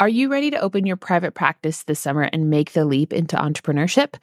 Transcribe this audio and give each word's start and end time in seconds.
Are 0.00 0.08
you 0.08 0.28
ready 0.28 0.50
to 0.50 0.58
open 0.58 0.86
your 0.86 0.96
private 0.96 1.34
practice 1.34 1.84
this 1.84 2.00
summer 2.00 2.22
and 2.22 2.50
make 2.50 2.72
the 2.72 2.84
leap 2.84 3.12
into 3.12 3.36
entrepreneurship? 3.36 4.14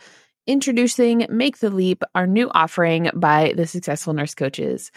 Introducing 0.46 1.26
Make 1.30 1.60
the 1.60 1.70
Leap, 1.70 2.04
our 2.14 2.28
new 2.28 2.52
offering 2.54 3.10
by 3.14 3.54
the 3.56 3.66
Successful 3.66 4.12
Nurse 4.12 4.36
Coaches. 4.36 4.92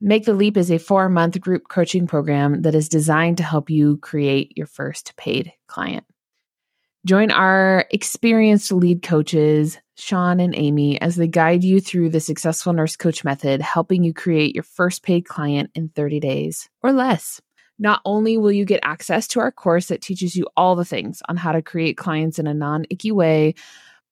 Make 0.00 0.24
the 0.24 0.32
Leap 0.32 0.56
is 0.56 0.70
a 0.70 0.78
four 0.78 1.10
month 1.10 1.38
group 1.38 1.68
coaching 1.68 2.06
program 2.06 2.62
that 2.62 2.74
is 2.74 2.88
designed 2.88 3.36
to 3.36 3.42
help 3.42 3.68
you 3.68 3.98
create 3.98 4.56
your 4.56 4.66
first 4.66 5.16
paid 5.18 5.52
client. 5.66 6.06
Join 7.04 7.30
our 7.30 7.84
experienced 7.90 8.72
lead 8.72 9.02
coaches, 9.02 9.76
Sean 9.96 10.40
and 10.40 10.54
Amy, 10.56 10.98
as 10.98 11.16
they 11.16 11.28
guide 11.28 11.62
you 11.62 11.78
through 11.78 12.08
the 12.08 12.20
Successful 12.20 12.72
Nurse 12.72 12.96
Coach 12.96 13.22
method, 13.22 13.60
helping 13.60 14.02
you 14.02 14.14
create 14.14 14.54
your 14.54 14.64
first 14.64 15.02
paid 15.02 15.26
client 15.26 15.70
in 15.74 15.90
30 15.90 16.20
days 16.20 16.70
or 16.82 16.90
less. 16.90 17.42
Not 17.80 18.02
only 18.04 18.36
will 18.36 18.52
you 18.52 18.66
get 18.66 18.80
access 18.82 19.26
to 19.28 19.40
our 19.40 19.50
course 19.50 19.86
that 19.86 20.02
teaches 20.02 20.36
you 20.36 20.46
all 20.54 20.76
the 20.76 20.84
things 20.84 21.22
on 21.28 21.38
how 21.38 21.52
to 21.52 21.62
create 21.62 21.96
clients 21.96 22.38
in 22.38 22.46
a 22.46 22.54
non 22.54 22.84
icky 22.90 23.10
way, 23.10 23.54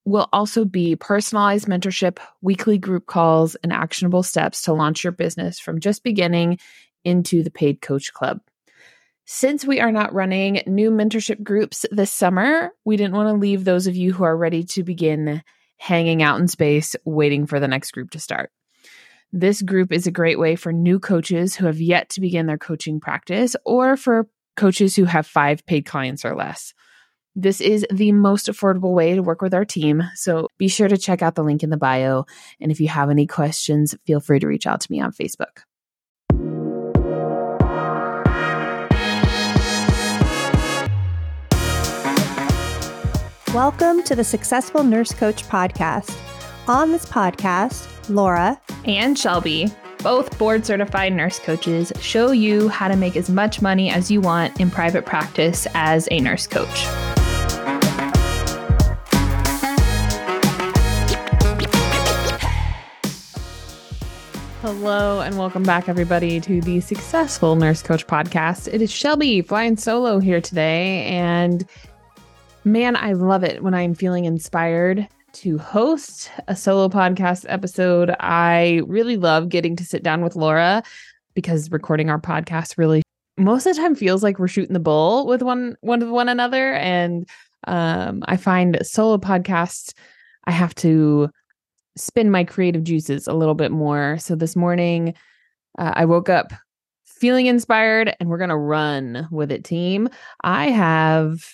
will 0.06 0.26
also 0.32 0.64
be 0.64 0.96
personalized 0.96 1.68
mentorship, 1.68 2.18
weekly 2.40 2.78
group 2.78 3.04
calls, 3.04 3.56
and 3.56 3.70
actionable 3.70 4.22
steps 4.22 4.62
to 4.62 4.72
launch 4.72 5.04
your 5.04 5.12
business 5.12 5.60
from 5.60 5.80
just 5.80 6.02
beginning 6.02 6.58
into 7.04 7.42
the 7.42 7.50
paid 7.50 7.82
coach 7.82 8.12
club. 8.14 8.40
Since 9.26 9.66
we 9.66 9.80
are 9.80 9.92
not 9.92 10.14
running 10.14 10.62
new 10.66 10.90
mentorship 10.90 11.42
groups 11.42 11.84
this 11.90 12.10
summer, 12.10 12.70
we 12.86 12.96
didn't 12.96 13.14
want 13.14 13.28
to 13.28 13.38
leave 13.38 13.64
those 13.64 13.86
of 13.86 13.94
you 13.94 14.14
who 14.14 14.24
are 14.24 14.34
ready 14.34 14.64
to 14.64 14.82
begin 14.82 15.42
hanging 15.76 16.22
out 16.22 16.40
in 16.40 16.48
space 16.48 16.96
waiting 17.04 17.46
for 17.46 17.60
the 17.60 17.68
next 17.68 17.90
group 17.90 18.12
to 18.12 18.18
start. 18.18 18.50
This 19.32 19.60
group 19.60 19.92
is 19.92 20.06
a 20.06 20.10
great 20.10 20.38
way 20.38 20.56
for 20.56 20.72
new 20.72 20.98
coaches 20.98 21.54
who 21.54 21.66
have 21.66 21.82
yet 21.82 22.08
to 22.10 22.22
begin 22.22 22.46
their 22.46 22.56
coaching 22.56 22.98
practice 22.98 23.54
or 23.66 23.94
for 23.98 24.26
coaches 24.56 24.96
who 24.96 25.04
have 25.04 25.26
five 25.26 25.66
paid 25.66 25.84
clients 25.84 26.24
or 26.24 26.34
less. 26.34 26.72
This 27.36 27.60
is 27.60 27.86
the 27.92 28.12
most 28.12 28.46
affordable 28.46 28.94
way 28.94 29.14
to 29.14 29.22
work 29.22 29.42
with 29.42 29.52
our 29.52 29.66
team. 29.66 30.02
So 30.14 30.48
be 30.56 30.66
sure 30.66 30.88
to 30.88 30.96
check 30.96 31.20
out 31.20 31.34
the 31.34 31.44
link 31.44 31.62
in 31.62 31.68
the 31.68 31.76
bio. 31.76 32.24
And 32.58 32.72
if 32.72 32.80
you 32.80 32.88
have 32.88 33.10
any 33.10 33.26
questions, 33.26 33.94
feel 34.06 34.18
free 34.18 34.40
to 34.40 34.46
reach 34.46 34.66
out 34.66 34.80
to 34.80 34.90
me 34.90 34.98
on 34.98 35.12
Facebook. 35.12 35.58
Welcome 43.52 44.02
to 44.04 44.16
the 44.16 44.24
Successful 44.24 44.84
Nurse 44.84 45.12
Coach 45.12 45.44
Podcast. 45.44 46.16
On 46.66 46.92
this 46.92 47.04
podcast, 47.04 47.97
Laura 48.10 48.60
and 48.84 49.18
Shelby, 49.18 49.70
both 50.02 50.38
board 50.38 50.64
certified 50.64 51.12
nurse 51.12 51.38
coaches, 51.38 51.92
show 52.00 52.30
you 52.30 52.68
how 52.68 52.88
to 52.88 52.96
make 52.96 53.16
as 53.16 53.28
much 53.28 53.60
money 53.60 53.90
as 53.90 54.10
you 54.10 54.20
want 54.20 54.60
in 54.60 54.70
private 54.70 55.04
practice 55.04 55.66
as 55.74 56.08
a 56.10 56.20
nurse 56.20 56.46
coach. 56.46 56.86
Hello 64.62 65.20
and 65.20 65.38
welcome 65.38 65.62
back, 65.62 65.88
everybody, 65.88 66.40
to 66.40 66.60
the 66.60 66.80
Successful 66.80 67.56
Nurse 67.56 67.82
Coach 67.82 68.06
Podcast. 68.06 68.72
It 68.72 68.82
is 68.82 68.90
Shelby 68.90 69.40
flying 69.40 69.76
solo 69.76 70.18
here 70.18 70.40
today. 70.40 71.04
And 71.04 71.64
man, 72.64 72.96
I 72.96 73.12
love 73.12 73.44
it 73.44 73.62
when 73.62 73.72
I'm 73.72 73.94
feeling 73.94 74.24
inspired 74.24 75.08
to 75.38 75.56
host 75.56 76.32
a 76.48 76.56
solo 76.56 76.88
podcast 76.88 77.46
episode. 77.48 78.12
I 78.18 78.82
really 78.88 79.16
love 79.16 79.48
getting 79.48 79.76
to 79.76 79.84
sit 79.84 80.02
down 80.02 80.22
with 80.24 80.34
Laura 80.34 80.82
because 81.34 81.70
recording 81.70 82.10
our 82.10 82.20
podcast 82.20 82.76
really 82.76 83.02
most 83.36 83.64
of 83.64 83.76
the 83.76 83.80
time 83.80 83.94
feels 83.94 84.24
like 84.24 84.40
we're 84.40 84.48
shooting 84.48 84.72
the 84.72 84.80
bull 84.80 85.28
with 85.28 85.42
one 85.42 85.76
one 85.80 86.10
one 86.10 86.28
another 86.28 86.74
and 86.74 87.28
um, 87.68 88.24
I 88.26 88.36
find 88.36 88.78
solo 88.82 89.16
podcasts 89.16 89.92
I 90.44 90.50
have 90.50 90.74
to 90.76 91.30
spin 91.96 92.32
my 92.32 92.42
creative 92.42 92.82
juices 92.82 93.28
a 93.28 93.32
little 93.32 93.54
bit 93.54 93.70
more. 93.70 94.18
So 94.18 94.34
this 94.34 94.56
morning 94.56 95.14
uh, 95.78 95.92
I 95.94 96.04
woke 96.04 96.28
up 96.28 96.52
feeling 97.06 97.46
inspired 97.46 98.12
and 98.18 98.28
we're 98.28 98.38
going 98.38 98.50
to 98.50 98.56
run 98.56 99.28
with 99.30 99.52
it 99.52 99.62
team. 99.62 100.08
I 100.42 100.70
have 100.70 101.44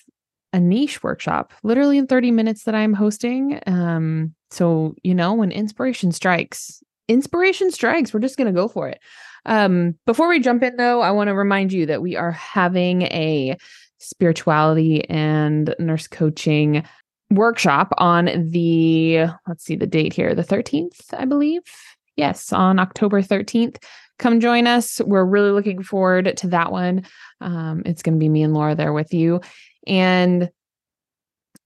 a 0.54 0.60
niche 0.60 1.02
workshop 1.02 1.52
literally 1.64 1.98
in 1.98 2.06
30 2.06 2.30
minutes 2.30 2.62
that 2.62 2.76
I'm 2.76 2.94
hosting. 2.94 3.60
Um, 3.66 4.34
so, 4.52 4.94
you 5.02 5.12
know, 5.12 5.34
when 5.34 5.50
inspiration 5.50 6.12
strikes, 6.12 6.80
inspiration 7.08 7.72
strikes, 7.72 8.14
we're 8.14 8.20
just 8.20 8.36
going 8.36 8.46
to 8.46 8.58
go 8.58 8.68
for 8.68 8.88
it. 8.88 9.00
Um, 9.46 9.96
before 10.06 10.28
we 10.28 10.38
jump 10.38 10.62
in, 10.62 10.76
though, 10.76 11.02
I 11.02 11.10
want 11.10 11.26
to 11.26 11.34
remind 11.34 11.72
you 11.72 11.86
that 11.86 12.02
we 12.02 12.16
are 12.16 12.30
having 12.30 13.02
a 13.02 13.58
spirituality 13.98 15.08
and 15.10 15.74
nurse 15.80 16.06
coaching 16.06 16.84
workshop 17.32 17.92
on 17.98 18.26
the, 18.50 19.26
let's 19.48 19.64
see 19.64 19.74
the 19.74 19.88
date 19.88 20.12
here, 20.12 20.36
the 20.36 20.44
13th, 20.44 21.12
I 21.12 21.24
believe. 21.24 21.62
Yes, 22.16 22.52
on 22.52 22.78
October 22.78 23.22
13th. 23.22 23.82
Come 24.18 24.40
join 24.40 24.66
us. 24.66 25.00
We're 25.00 25.24
really 25.24 25.50
looking 25.50 25.82
forward 25.82 26.36
to 26.36 26.48
that 26.48 26.70
one. 26.70 27.04
Um, 27.40 27.82
it's 27.84 28.02
going 28.02 28.14
to 28.14 28.18
be 28.18 28.28
me 28.28 28.42
and 28.42 28.54
Laura 28.54 28.74
there 28.74 28.92
with 28.92 29.12
you. 29.12 29.40
And 29.86 30.50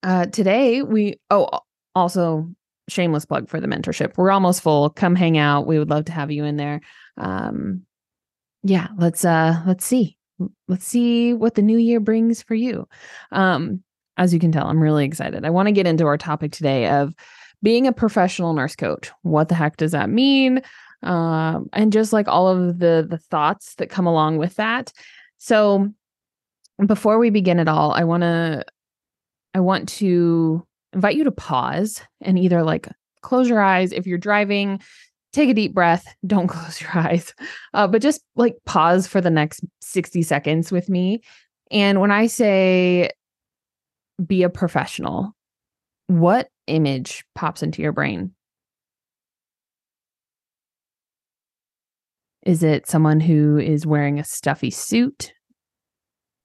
uh, 0.02 0.26
today 0.26 0.82
we, 0.82 1.20
oh, 1.30 1.60
also 1.94 2.48
shameless 2.88 3.26
plug 3.26 3.48
for 3.48 3.60
the 3.60 3.66
mentorship. 3.66 4.16
We're 4.16 4.30
almost 4.30 4.62
full. 4.62 4.90
Come 4.90 5.14
hang 5.14 5.36
out. 5.36 5.66
We 5.66 5.78
would 5.78 5.90
love 5.90 6.06
to 6.06 6.12
have 6.12 6.30
you 6.30 6.44
in 6.44 6.56
there. 6.56 6.80
Um, 7.16 7.82
yeah, 8.62 8.88
let's 8.96 9.24
uh 9.24 9.62
let's 9.66 9.84
see. 9.84 10.16
Let's 10.68 10.84
see 10.84 11.32
what 11.34 11.54
the 11.54 11.62
new 11.62 11.78
year 11.78 12.00
brings 12.00 12.42
for 12.42 12.54
you. 12.54 12.88
Um, 13.32 13.82
as 14.16 14.32
you 14.32 14.40
can 14.40 14.52
tell, 14.52 14.66
I'm 14.66 14.80
really 14.80 15.04
excited. 15.04 15.44
I 15.44 15.50
want 15.50 15.66
to 15.66 15.72
get 15.72 15.86
into 15.86 16.06
our 16.06 16.18
topic 16.18 16.52
today 16.52 16.88
of 16.88 17.12
being 17.62 17.86
a 17.86 17.92
professional 17.92 18.52
nurse 18.52 18.76
coach. 18.76 19.10
What 19.22 19.48
the 19.48 19.54
heck 19.54 19.76
does 19.76 19.92
that 19.92 20.10
mean? 20.10 20.62
Um, 21.02 21.68
and 21.72 21.92
just 21.92 22.12
like 22.12 22.28
all 22.28 22.48
of 22.48 22.78
the 22.78 23.06
the 23.08 23.18
thoughts 23.18 23.74
that 23.76 23.90
come 23.90 24.06
along 24.06 24.38
with 24.38 24.56
that. 24.56 24.92
So 25.38 25.92
before 26.86 27.18
we 27.18 27.30
begin 27.30 27.58
at 27.60 27.68
all, 27.68 27.92
I 27.92 28.04
want 28.04 28.22
to 28.22 28.64
I 29.54 29.60
want 29.60 29.88
to 29.90 30.66
invite 30.92 31.16
you 31.16 31.24
to 31.24 31.32
pause 31.32 32.02
and 32.20 32.38
either 32.38 32.62
like 32.62 32.88
close 33.22 33.48
your 33.48 33.60
eyes 33.60 33.92
if 33.92 34.06
you're 34.06 34.18
driving, 34.18 34.80
take 35.32 35.50
a 35.50 35.54
deep 35.54 35.74
breath, 35.74 36.14
don't 36.26 36.48
close 36.48 36.80
your 36.80 36.96
eyes. 36.96 37.34
Uh, 37.74 37.86
but 37.86 38.02
just 38.02 38.22
like 38.36 38.56
pause 38.66 39.06
for 39.06 39.20
the 39.20 39.30
next 39.30 39.64
60 39.80 40.22
seconds 40.22 40.72
with 40.72 40.88
me. 40.88 41.22
And 41.70 42.00
when 42.00 42.10
I 42.10 42.26
say 42.26 43.10
be 44.24 44.42
a 44.42 44.48
professional, 44.48 45.34
what 46.06 46.48
image 46.66 47.24
pops 47.34 47.62
into 47.62 47.82
your 47.82 47.92
brain? 47.92 48.32
Is 52.48 52.62
it 52.62 52.88
someone 52.88 53.20
who 53.20 53.58
is 53.58 53.86
wearing 53.86 54.18
a 54.18 54.24
stuffy 54.24 54.70
suit 54.70 55.32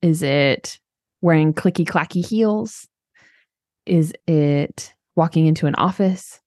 is 0.04 0.22
it 0.22 0.80
wearing 1.22 1.54
clicky 1.54 1.86
clacky 1.86 2.24
heels? 2.24 2.90
Is 3.86 4.14
it 4.28 4.94
walking 5.16 5.48
into 5.48 5.66
an 5.66 5.76
office? 5.76 6.42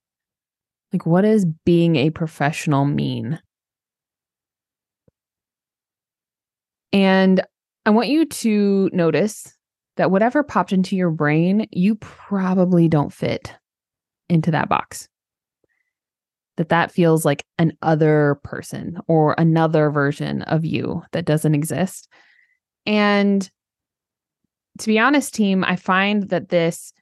Like, 0.93 1.07
what 1.07 1.23
does 1.23 1.47
being 1.65 1.97
a 1.97 2.11
professional 2.11 2.85
mean? 2.85 3.41
And 6.93 7.41
I 7.87 7.91
want 7.91 8.09
you 8.09 8.27
to 8.27 8.91
notice 8.93 9.57
that 9.97 10.11
whatever 10.11 10.43
popped 10.43 10.75
into 10.75 10.97
your 10.97 11.11
brain, 11.11 11.67
you 11.73 11.95
probably 11.95 12.89
don't 12.89 13.13
fit 13.13 13.55
into 14.29 14.51
that 14.51 14.69
box. 14.69 15.09
That 16.57 16.71
that 16.71 16.91
feels 16.91 17.25
like 17.25 17.45
an 17.59 17.73
other 17.83 18.41
person 18.43 18.99
or 19.09 19.35
another 19.37 19.91
version 19.91 20.43
of 20.43 20.65
you 20.65 21.03
that 21.13 21.27
doesn't 21.27 21.55
exist. 21.55 22.09
And 22.87 23.49
to 24.79 24.87
be 24.87 24.99
honest, 24.99 25.35
team, 25.35 25.65
I 25.65 25.77
find 25.77 26.31
that 26.31 26.49
this 26.49 26.93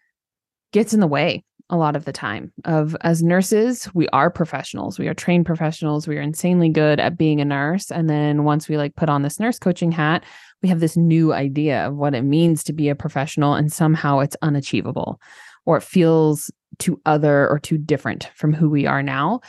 gets 0.73 0.93
in 0.93 1.01
the 1.01 1.07
way 1.07 1.45
a 1.71 1.77
lot 1.77 1.97
of 1.97 2.05
the 2.05 2.13
time 2.13 2.53
of 2.65 2.95
as 3.01 3.23
nurses 3.23 3.89
we 3.95 4.07
are 4.09 4.31
professionals. 4.31 4.99
We 4.99 5.09
are 5.09 5.15
trained 5.15 5.47
professionals. 5.47 6.07
We 6.07 6.19
are 6.19 6.23
insanely 6.23 6.69
good 6.69 7.01
at 7.01 7.17
being 7.17 7.41
a 7.41 7.45
nurse. 7.45 7.91
And 7.91 8.11
then 8.11 8.45
once 8.45 8.69
we 8.69 8.77
like 8.77 8.97
put 8.97 9.09
on 9.09 9.23
this 9.23 9.41
nurse 9.41 9.59
coaching 9.59 9.93
hat 9.93 10.25
we 10.65 10.71
have 10.71 10.81
this 10.81 10.97
new 10.97 11.35
idea 11.35 11.87
of 11.87 11.95
what 11.95 12.15
it 12.15 12.23
means 12.23 12.65
to 12.65 12.73
be 12.73 12.89
a 12.89 12.95
professional 12.95 13.53
and 13.53 13.71
somehow 13.71 14.21
it's 14.21 14.37
unachievable 14.41 15.21
or 15.67 15.77
it 15.77 15.83
feels 15.83 16.51
too 16.79 17.01
other 17.07 17.49
or 17.49 17.59
too 17.59 17.79
different 17.79 18.31
from 18.35 18.53
who 18.53 18.69
we 18.69 18.87
are 18.87 19.03
now 19.03 19.41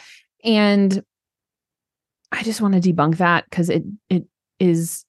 and 0.44 1.04
i 2.32 2.44
just 2.44 2.62
want 2.62 2.74
to 2.74 2.94
debunk 2.94 3.18
that 3.18 3.46
because 3.50 3.70
it 3.70 3.84
it 4.10 4.26
is 4.60 5.06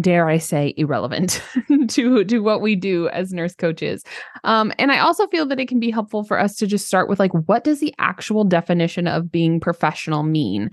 dare 0.00 0.28
I 0.28 0.38
say, 0.38 0.74
irrelevant 0.76 1.42
to 1.88 2.24
to 2.24 2.38
what 2.38 2.60
we 2.60 2.76
do 2.76 3.08
as 3.08 3.32
nurse 3.32 3.54
coaches. 3.54 4.04
Um, 4.44 4.72
and 4.78 4.92
I 4.92 4.98
also 4.98 5.26
feel 5.28 5.46
that 5.46 5.60
it 5.60 5.68
can 5.68 5.80
be 5.80 5.90
helpful 5.90 6.24
for 6.24 6.38
us 6.38 6.56
to 6.56 6.66
just 6.66 6.86
start 6.86 7.08
with 7.08 7.18
like, 7.18 7.32
what 7.32 7.64
does 7.64 7.80
the 7.80 7.94
actual 7.98 8.44
definition 8.44 9.06
of 9.06 9.30
being 9.30 9.60
professional 9.60 10.22
mean? 10.22 10.70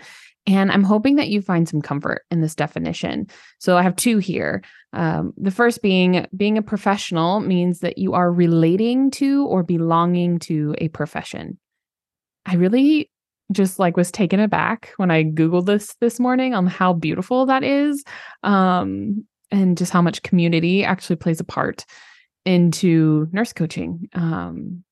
And 0.48 0.72
I'm 0.72 0.84
hoping 0.84 1.16
that 1.16 1.30
you 1.30 1.42
find 1.42 1.68
some 1.68 1.82
comfort 1.82 2.24
in 2.30 2.42
this 2.42 2.56
definition. 2.56 3.28
So 3.60 3.78
I 3.78 3.82
have 3.82 3.96
two 3.96 4.20
here. 4.20 4.64
Um, 4.94 5.34
the 5.38 5.52
first 5.52 5.82
being 5.82 6.26
being 6.36 6.58
a 6.58 6.62
professional 6.62 7.40
means 7.40 7.80
that 7.80 7.98
you 7.98 8.14
are 8.14 8.32
relating 8.32 9.10
to 9.12 9.46
or 9.48 9.64
belonging 9.64 10.40
to 10.40 10.76
a 10.78 10.90
profession. 10.90 11.58
I 12.46 12.56
really 12.56 13.10
just 13.52 13.80
like 13.80 13.98
was 13.98 14.12
taken 14.12 14.40
aback 14.40 14.92
when 14.98 15.12
I 15.12 15.24
googled 15.24 15.66
this 15.66 15.96
this 16.00 16.20
morning 16.20 16.54
on 16.54 16.68
how 16.68 16.94
beautiful 16.94 17.46
that 17.48 17.64
is, 17.64 18.04
um, 18.44 19.26
and 19.52 19.78
just 19.78 19.92
how 19.92 20.02
much 20.02 20.24
community 20.24 20.84
actually 20.84 21.18
plays 21.18 21.40
a 21.40 21.44
part 21.44 21.86
into 22.46 23.28
nurse 23.32 23.54
coaching, 23.54 24.10
um, 24.14 24.84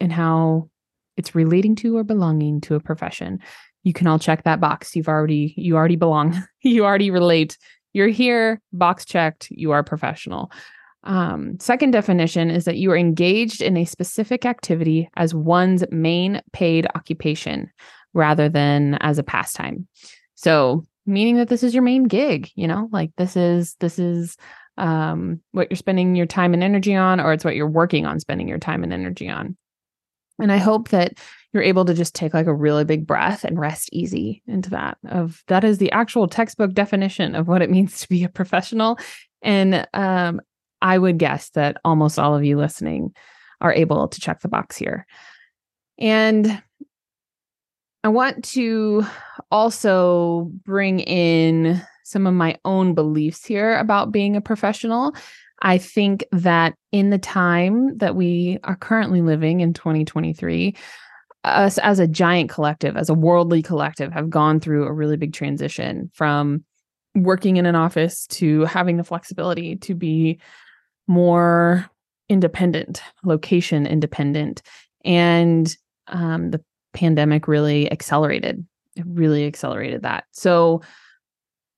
and 0.00 0.12
how 0.12 0.68
it's 1.16 1.34
relating 1.34 1.74
to 1.76 1.96
or 1.96 2.04
belonging 2.04 2.60
to 2.60 2.74
a 2.74 2.80
profession. 2.80 3.40
You 3.86 3.92
can 3.92 4.08
all 4.08 4.18
check 4.18 4.42
that 4.42 4.58
box. 4.58 4.96
You've 4.96 5.06
already 5.06 5.54
you 5.56 5.76
already 5.76 5.94
belong. 5.94 6.42
you 6.62 6.84
already 6.84 7.12
relate. 7.12 7.56
You're 7.92 8.08
here. 8.08 8.60
Box 8.72 9.04
checked. 9.04 9.46
You 9.48 9.70
are 9.70 9.84
professional. 9.84 10.50
Um, 11.04 11.56
second 11.60 11.92
definition 11.92 12.50
is 12.50 12.64
that 12.64 12.78
you 12.78 12.90
are 12.90 12.96
engaged 12.96 13.62
in 13.62 13.76
a 13.76 13.84
specific 13.84 14.44
activity 14.44 15.08
as 15.14 15.36
one's 15.36 15.84
main 15.92 16.42
paid 16.52 16.88
occupation 16.96 17.70
rather 18.12 18.48
than 18.48 18.94
as 19.02 19.20
a 19.20 19.22
pastime. 19.22 19.86
So, 20.34 20.84
meaning 21.06 21.36
that 21.36 21.46
this 21.46 21.62
is 21.62 21.72
your 21.72 21.84
main 21.84 22.04
gig, 22.08 22.50
you 22.56 22.66
know, 22.66 22.88
like 22.90 23.12
this 23.18 23.36
is 23.36 23.76
this 23.78 24.00
is 24.00 24.36
um, 24.78 25.40
what 25.52 25.70
you're 25.70 25.76
spending 25.76 26.16
your 26.16 26.26
time 26.26 26.54
and 26.54 26.64
energy 26.64 26.96
on, 26.96 27.20
or 27.20 27.32
it's 27.32 27.44
what 27.44 27.54
you're 27.54 27.68
working 27.68 28.04
on 28.04 28.18
spending 28.18 28.48
your 28.48 28.58
time 28.58 28.82
and 28.82 28.92
energy 28.92 29.28
on. 29.28 29.56
And 30.40 30.50
I 30.50 30.56
hope 30.56 30.88
that 30.88 31.14
you're 31.56 31.64
able 31.64 31.86
to 31.86 31.94
just 31.94 32.14
take 32.14 32.34
like 32.34 32.46
a 32.46 32.54
really 32.54 32.84
big 32.84 33.06
breath 33.06 33.42
and 33.42 33.58
rest 33.58 33.88
easy 33.90 34.42
into 34.46 34.68
that 34.68 34.98
of 35.08 35.42
that 35.46 35.64
is 35.64 35.78
the 35.78 35.90
actual 35.90 36.28
textbook 36.28 36.74
definition 36.74 37.34
of 37.34 37.48
what 37.48 37.62
it 37.62 37.70
means 37.76 37.98
to 38.00 38.08
be 38.10 38.24
a 38.24 38.28
professional. 38.28 38.98
And 39.40 39.88
um, 39.94 40.42
I 40.82 40.98
would 40.98 41.16
guess 41.16 41.48
that 41.50 41.78
almost 41.82 42.18
all 42.18 42.34
of 42.36 42.44
you 42.44 42.58
listening 42.58 43.14
are 43.62 43.72
able 43.72 44.06
to 44.06 44.20
check 44.20 44.40
the 44.40 44.48
box 44.48 44.76
here. 44.76 45.06
And 45.98 46.62
I 48.04 48.08
want 48.08 48.44
to 48.50 49.06
also 49.50 50.50
bring 50.66 51.00
in 51.00 51.82
some 52.04 52.26
of 52.26 52.34
my 52.34 52.58
own 52.66 52.92
beliefs 52.92 53.46
here 53.46 53.78
about 53.78 54.12
being 54.12 54.36
a 54.36 54.42
professional. 54.42 55.16
I 55.62 55.78
think 55.78 56.22
that 56.32 56.74
in 56.92 57.08
the 57.08 57.18
time 57.18 57.96
that 57.96 58.14
we 58.14 58.58
are 58.62 58.76
currently 58.76 59.22
living 59.22 59.60
in 59.60 59.72
2023, 59.72 60.76
us 61.46 61.78
as 61.78 61.98
a 61.98 62.06
giant 62.06 62.50
collective, 62.50 62.96
as 62.96 63.08
a 63.08 63.14
worldly 63.14 63.62
collective, 63.62 64.12
have 64.12 64.28
gone 64.28 64.60
through 64.60 64.84
a 64.84 64.92
really 64.92 65.16
big 65.16 65.32
transition 65.32 66.10
from 66.14 66.64
working 67.14 67.56
in 67.56 67.66
an 67.66 67.74
office 67.74 68.26
to 68.26 68.64
having 68.64 68.96
the 68.96 69.04
flexibility 69.04 69.76
to 69.76 69.94
be 69.94 70.38
more 71.06 71.88
independent, 72.28 73.02
location 73.24 73.86
independent. 73.86 74.62
And 75.04 75.74
um, 76.08 76.50
the 76.50 76.62
pandemic 76.92 77.46
really 77.48 77.90
accelerated, 77.90 78.66
it 78.96 79.04
really 79.06 79.46
accelerated 79.46 80.02
that. 80.02 80.24
So, 80.32 80.82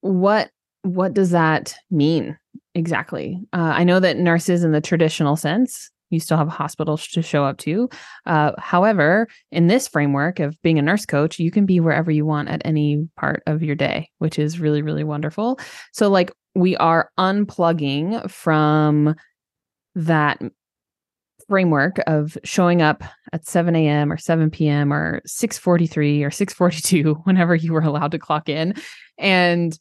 what 0.01 0.51
what 0.83 1.13
does 1.13 1.31
that 1.31 1.75
mean 1.91 2.39
exactly? 2.75 3.41
Uh, 3.53 3.73
I 3.75 3.85
know 3.85 4.01
that 4.01 4.17
nurses, 4.17 4.65
in 4.65 4.73
the 4.73 4.81
traditional 4.81 5.37
sense, 5.37 5.91
you 6.11 6.21
still 6.21 6.37
have 6.37 6.49
hospitals 6.49 7.07
to 7.09 7.23
show 7.23 7.45
up 7.45 7.59
to. 7.59 7.89
Uh, 8.27 8.53
however, 8.59 9.29
in 9.51 9.67
this 9.67 9.89
framework 9.89 10.41
of 10.41 10.61
being 10.63 10.79
a 10.79 10.83
nurse 10.83 11.07
coach, 11.07 11.39
you 11.39 11.51
can 11.51 11.67
be 11.67 11.81
wherever 11.81 12.11
you 12.11 12.25
want 12.25 12.49
at 12.49 12.63
any 12.65 13.09
part 13.17 13.43
of 13.47 13.63
your 13.63 13.77
day, 13.77 14.11
which 14.19 14.39
is 14.39 14.61
really, 14.61 14.83
really 14.83 15.05
wonderful. 15.05 15.59
So, 15.93 16.09
like, 16.09 16.33
we 16.55 16.77
are 16.77 17.11
unplugging 17.19 18.31
from 18.31 19.15
that 19.95 20.41
framework 21.49 21.99
of 22.07 22.37
showing 22.45 22.83
up 22.83 23.03
at 23.33 23.47
7 23.47 23.75
a.m. 23.75 24.13
or 24.13 24.17
7 24.17 24.51
p.m. 24.51 24.93
or 24.93 25.23
6:43 25.27 26.23
or 26.23 26.31
6:42, 26.31 27.21
whenever 27.25 27.55
you 27.55 27.73
were 27.73 27.81
allowed 27.81 28.13
to 28.13 28.19
clock 28.19 28.49
in, 28.49 28.75
and 29.19 29.79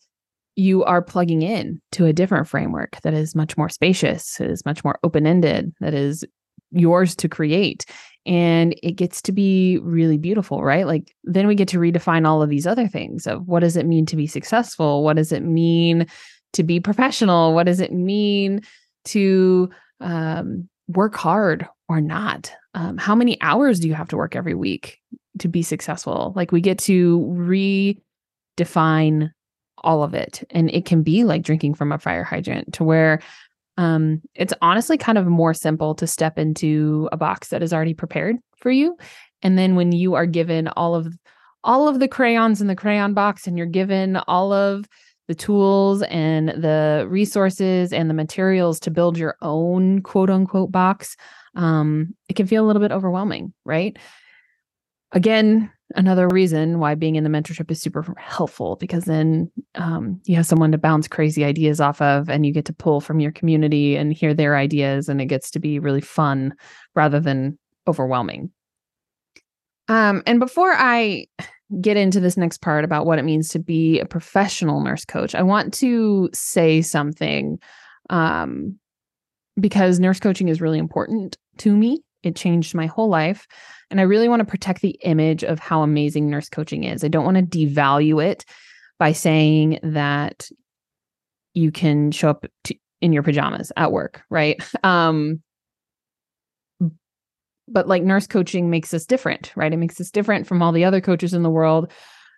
you 0.57 0.83
are 0.83 1.03
plugging 1.03 1.43
in 1.43 1.79
to 1.91 2.05
a 2.07 2.13
different 2.13 2.47
framework 2.47 2.99
that 3.03 3.13
is 3.13 3.35
much 3.35 3.55
more 3.57 3.69
spacious, 3.69 4.41
is 4.41 4.65
much 4.65 4.83
more 4.83 4.97
open-ended, 5.03 5.71
that 5.79 5.93
is 5.93 6.25
yours 6.71 7.15
to 7.15 7.29
create. 7.29 7.85
And 8.25 8.75
it 8.81 8.93
gets 8.93 9.21
to 9.21 9.31
be 9.31 9.77
really 9.83 10.17
beautiful, 10.17 10.63
right? 10.63 10.87
Like 10.87 11.15
then 11.23 11.45
we 11.47 11.53
get 11.53 11.67
to 11.69 11.77
redefine 11.77 12.27
all 12.27 12.41
of 12.41 12.49
these 12.49 12.65
other 12.65 12.87
things 12.87 13.27
of 13.27 13.47
what 13.47 13.59
does 13.59 13.77
it 13.77 13.85
mean 13.85 14.07
to 14.07 14.15
be 14.15 14.25
successful? 14.25 15.03
What 15.03 15.15
does 15.15 15.31
it 15.31 15.43
mean 15.43 16.07
to 16.53 16.63
be 16.63 16.79
professional? 16.79 17.53
What 17.53 17.67
does 17.67 17.79
it 17.79 17.93
mean 17.93 18.61
to 19.05 19.69
um, 20.01 20.67
work 20.87 21.15
hard 21.15 21.67
or 21.87 22.01
not? 22.01 22.51
Um, 22.73 22.97
how 22.97 23.13
many 23.13 23.39
hours 23.41 23.79
do 23.79 23.87
you 23.87 23.93
have 23.93 24.09
to 24.09 24.17
work 24.17 24.35
every 24.35 24.55
week 24.55 24.99
to 25.39 25.47
be 25.47 25.61
successful? 25.61 26.33
Like 26.35 26.51
we 26.51 26.61
get 26.61 26.79
to 26.79 27.19
redefine 28.57 29.29
all 29.79 30.03
of 30.03 30.13
it. 30.13 30.43
And 30.49 30.69
it 30.71 30.85
can 30.85 31.03
be 31.03 31.23
like 31.23 31.43
drinking 31.43 31.75
from 31.75 31.91
a 31.91 31.99
fire 31.99 32.23
hydrant 32.23 32.73
to 32.73 32.83
where 32.83 33.19
um, 33.77 34.21
it's 34.33 34.53
honestly 34.61 34.97
kind 34.97 35.17
of 35.17 35.27
more 35.27 35.53
simple 35.53 35.93
to 35.95 36.07
step 36.07 36.39
into 36.39 37.07
a 37.11 37.17
box 37.17 37.49
that 37.49 37.61
is 37.61 37.73
already 37.73 37.93
prepared 37.93 38.37
for 38.57 38.71
you. 38.71 38.97
And 39.43 39.57
then 39.57 39.75
when 39.75 39.91
you 39.91 40.15
are 40.15 40.25
given 40.25 40.67
all 40.69 40.95
of 40.95 41.13
all 41.63 41.87
of 41.87 41.99
the 41.99 42.07
crayons 42.07 42.61
in 42.61 42.67
the 42.67 42.75
crayon 42.75 43.13
box 43.13 43.45
and 43.45 43.57
you're 43.57 43.67
given 43.67 44.15
all 44.27 44.53
of 44.53 44.87
the 45.27 45.35
tools 45.35 46.01
and 46.03 46.49
the 46.49 47.05
resources 47.09 47.91
and 47.91 48.09
the 48.09 48.13
materials 48.13 48.79
to 48.79 48.91
build 48.91 49.17
your 49.17 49.35
own 49.41 50.01
quote 50.01 50.29
unquote 50.29 50.71
box, 50.71 51.15
um, 51.55 52.15
it 52.29 52.35
can 52.35 52.47
feel 52.47 52.63
a 52.63 52.67
little 52.67 52.81
bit 52.81 52.91
overwhelming, 52.91 53.53
right? 53.65 53.97
Again, 55.11 55.71
another 55.95 56.27
reason 56.27 56.79
why 56.79 56.95
being 56.95 57.15
in 57.15 57.23
the 57.23 57.29
mentorship 57.29 57.71
is 57.71 57.81
super 57.81 58.13
helpful 58.17 58.75
because 58.75 59.05
then 59.05 59.49
um, 59.75 60.21
you 60.25 60.35
have 60.35 60.45
someone 60.45 60.71
to 60.71 60.77
bounce 60.77 61.07
crazy 61.07 61.45
ideas 61.45 61.79
off 61.79 62.01
of 62.01 62.29
and 62.29 62.45
you 62.45 62.51
get 62.51 62.65
to 62.65 62.73
pull 62.73 62.99
from 62.99 63.19
your 63.19 63.31
community 63.31 63.95
and 63.95 64.13
hear 64.13 64.33
their 64.33 64.57
ideas 64.57 65.07
and 65.07 65.21
it 65.21 65.27
gets 65.27 65.49
to 65.51 65.59
be 65.59 65.79
really 65.79 66.01
fun 66.01 66.53
rather 66.93 67.19
than 67.19 67.57
overwhelming 67.87 68.51
um, 69.87 70.21
and 70.25 70.39
before 70.39 70.73
i 70.73 71.25
get 71.81 71.97
into 71.97 72.19
this 72.19 72.37
next 72.37 72.61
part 72.61 72.85
about 72.85 73.05
what 73.05 73.19
it 73.19 73.25
means 73.25 73.49
to 73.49 73.59
be 73.59 73.99
a 73.99 74.05
professional 74.05 74.81
nurse 74.81 75.05
coach, 75.05 75.35
I 75.35 75.43
want 75.43 75.73
to 75.75 76.29
say 76.33 76.81
something 76.81 77.59
um, 78.09 78.79
because 79.59 79.99
nurse 79.99 80.19
coaching 80.19 80.47
is 80.47 80.61
really 80.61 80.79
important 80.79 81.37
to 81.57 81.75
me. 81.75 82.03
It 82.27 82.35
changed 82.35 82.75
my 82.75 82.85
whole 82.85 83.09
life. 83.09 83.47
And 83.89 83.99
I 83.99 84.03
really 84.03 84.29
want 84.29 84.41
to 84.41 84.45
protect 84.45 84.81
the 84.81 84.97
image 85.01 85.43
of 85.43 85.59
how 85.59 85.81
amazing 85.81 86.29
nurse 86.29 86.49
coaching 86.49 86.83
is. 86.83 87.03
I 87.03 87.07
don't 87.07 87.25
want 87.25 87.37
to 87.37 87.43
devalue 87.43 88.23
it 88.23 88.45
by 88.99 89.13
saying 89.13 89.79
that 89.83 90.49
you 91.53 91.71
can 91.71 92.11
show 92.11 92.29
up 92.29 92.45
to, 92.65 92.75
in 93.01 93.13
your 93.13 93.23
pajamas 93.23 93.71
at 93.77 93.91
work, 93.91 94.21
right? 94.29 94.61
Um, 94.83 95.41
but 97.67 97.87
like 97.87 98.03
nurse 98.03 98.27
coaching 98.27 98.69
makes 98.69 98.93
us 98.93 99.05
different, 99.05 99.51
right? 99.55 99.73
It 99.73 99.77
makes 99.77 99.99
us 99.99 100.09
different 100.09 100.47
from 100.47 100.61
all 100.61 100.71
the 100.71 100.85
other 100.85 101.01
coaches 101.01 101.33
in 101.33 101.43
the 101.43 101.49
world. 101.49 101.91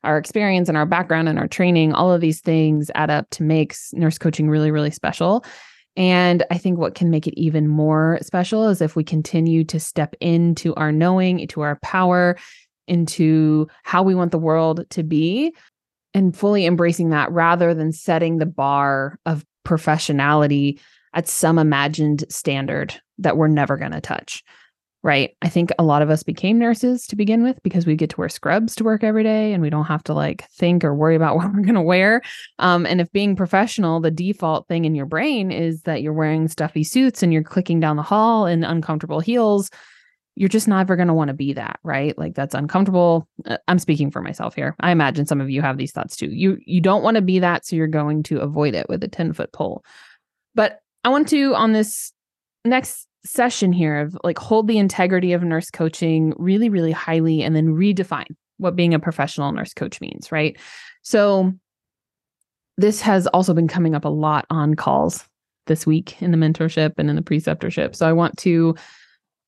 Our 0.03 0.17
experience 0.17 0.69
and 0.69 0.77
our 0.77 0.85
background 0.85 1.29
and 1.29 1.37
our 1.37 1.47
training, 1.47 1.93
all 1.93 2.11
of 2.11 2.21
these 2.21 2.41
things 2.41 2.89
add 2.95 3.09
up 3.09 3.29
to 3.31 3.43
makes 3.43 3.93
nurse 3.93 4.17
coaching 4.17 4.49
really, 4.49 4.71
really 4.71 4.91
special. 4.91 5.45
And 5.95 6.45
I 6.49 6.57
think 6.57 6.77
what 6.77 6.95
can 6.95 7.09
make 7.09 7.27
it 7.27 7.39
even 7.39 7.67
more 7.67 8.19
special 8.21 8.67
is 8.67 8.81
if 8.81 8.95
we 8.95 9.03
continue 9.03 9.63
to 9.65 9.79
step 9.79 10.15
into 10.19 10.73
our 10.75 10.91
knowing, 10.91 11.39
into 11.39 11.61
our 11.61 11.77
power, 11.81 12.37
into 12.87 13.67
how 13.83 14.03
we 14.03 14.15
want 14.15 14.31
the 14.31 14.37
world 14.37 14.85
to 14.91 15.03
be, 15.03 15.53
and 16.13 16.35
fully 16.35 16.65
embracing 16.65 17.09
that 17.09 17.31
rather 17.31 17.73
than 17.73 17.91
setting 17.91 18.37
the 18.37 18.45
bar 18.45 19.19
of 19.25 19.45
professionality 19.65 20.79
at 21.13 21.27
some 21.27 21.59
imagined 21.59 22.23
standard 22.29 22.99
that 23.17 23.37
we're 23.37 23.47
never 23.47 23.77
going 23.77 23.91
to 23.91 24.01
touch 24.01 24.43
right? 25.01 25.35
I 25.41 25.49
think 25.49 25.71
a 25.79 25.83
lot 25.83 26.01
of 26.01 26.09
us 26.09 26.23
became 26.23 26.59
nurses 26.59 27.07
to 27.07 27.15
begin 27.15 27.41
with 27.41 27.61
because 27.63 27.85
we 27.85 27.95
get 27.95 28.09
to 28.11 28.17
wear 28.17 28.27
scrubs 28.27 28.75
to 28.75 28.83
work 28.83 29.03
every 29.03 29.23
day 29.23 29.53
and 29.53 29.61
we 29.61 29.69
don't 29.69 29.85
have 29.85 30.03
to 30.05 30.13
like 30.13 30.49
think 30.51 30.83
or 30.83 30.93
worry 30.93 31.15
about 31.15 31.35
what 31.37 31.53
we're 31.53 31.61
going 31.61 31.75
to 31.75 31.81
wear. 31.81 32.21
Um, 32.59 32.85
and 32.85 32.99
if 32.99 33.11
being 33.11 33.35
professional, 33.35 34.01
the 34.01 34.11
default 34.11 34.67
thing 34.67 34.85
in 34.85 34.95
your 34.95 35.05
brain 35.05 35.51
is 35.51 35.83
that 35.83 36.01
you're 36.01 36.13
wearing 36.13 36.47
stuffy 36.47 36.83
suits 36.83 37.23
and 37.23 37.31
you're 37.31 37.43
clicking 37.43 37.79
down 37.79 37.95
the 37.95 38.03
hall 38.03 38.45
in 38.45 38.63
uncomfortable 38.63 39.21
heels, 39.21 39.69
you're 40.35 40.49
just 40.49 40.69
never 40.69 40.95
going 40.95 41.09
to 41.09 41.13
want 41.13 41.27
to 41.27 41.33
be 41.33 41.51
that, 41.51 41.79
right? 41.83 42.17
Like 42.17 42.33
that's 42.33 42.55
uncomfortable. 42.55 43.27
Uh, 43.45 43.57
I'm 43.67 43.79
speaking 43.79 44.09
for 44.09 44.21
myself 44.21 44.55
here. 44.55 44.73
I 44.79 44.91
imagine 44.91 45.25
some 45.25 45.41
of 45.41 45.49
you 45.49 45.61
have 45.61 45.77
these 45.77 45.91
thoughts 45.91 46.15
too. 46.15 46.27
You 46.27 46.57
you 46.65 46.79
don't 46.79 47.03
want 47.03 47.15
to 47.15 47.21
be 47.21 47.39
that, 47.39 47.65
so 47.65 47.75
you're 47.75 47.87
going 47.87 48.23
to 48.23 48.39
avoid 48.39 48.73
it 48.73 48.87
with 48.87 49.03
a 49.03 49.09
10 49.09 49.33
foot 49.33 49.51
pole. 49.51 49.83
But 50.55 50.79
I 51.03 51.09
want 51.09 51.27
to 51.29 51.55
on 51.55 51.73
this 51.73 52.13
next 52.63 53.08
session 53.25 53.71
here 53.71 53.99
of 53.99 54.17
like 54.23 54.37
hold 54.37 54.67
the 54.67 54.77
integrity 54.77 55.33
of 55.33 55.43
nurse 55.43 55.69
coaching 55.69 56.33
really, 56.37 56.69
really 56.69 56.91
highly 56.91 57.43
and 57.43 57.55
then 57.55 57.67
redefine 57.67 58.27
what 58.57 58.75
being 58.75 58.93
a 58.93 58.99
professional 58.99 59.51
nurse 59.51 59.73
coach 59.73 59.99
means, 60.01 60.31
right? 60.31 60.57
So 61.01 61.53
this 62.77 63.01
has 63.01 63.27
also 63.27 63.53
been 63.53 63.67
coming 63.67 63.95
up 63.95 64.05
a 64.05 64.09
lot 64.09 64.45
on 64.49 64.75
calls 64.75 65.25
this 65.67 65.85
week 65.85 66.21
in 66.21 66.31
the 66.31 66.37
mentorship 66.37 66.93
and 66.97 67.09
in 67.09 67.15
the 67.15 67.21
preceptorship. 67.21 67.95
So 67.95 68.07
I 68.07 68.13
want 68.13 68.37
to 68.39 68.75